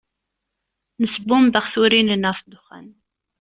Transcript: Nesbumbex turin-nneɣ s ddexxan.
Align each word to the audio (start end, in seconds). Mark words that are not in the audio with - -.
Nesbumbex 1.01 1.65
turin-nneɣ 1.73 2.33
s 2.39 2.41
ddexxan. 2.43 2.87